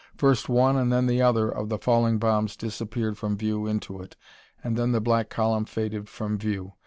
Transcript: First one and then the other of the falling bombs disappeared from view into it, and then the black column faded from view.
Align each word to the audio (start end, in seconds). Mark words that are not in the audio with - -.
First 0.17 0.49
one 0.49 0.77
and 0.77 0.91
then 0.91 1.05
the 1.05 1.21
other 1.21 1.47
of 1.47 1.69
the 1.69 1.77
falling 1.77 2.17
bombs 2.17 2.57
disappeared 2.57 3.19
from 3.19 3.37
view 3.37 3.67
into 3.67 4.01
it, 4.01 4.15
and 4.63 4.75
then 4.75 4.93
the 4.93 4.99
black 4.99 5.29
column 5.29 5.65
faded 5.65 6.09
from 6.09 6.39
view. 6.39 6.73